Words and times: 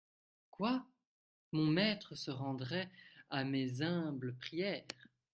Quoi! 0.49 0.83
mon 1.51 1.67
maître 1.67 2.15
se 2.15 2.31
rendrait 2.31 2.89
à 3.29 3.43
mes 3.43 3.83
humbles 3.83 4.33
prières? 4.33 4.81